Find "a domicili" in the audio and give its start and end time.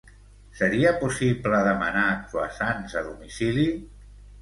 3.03-3.71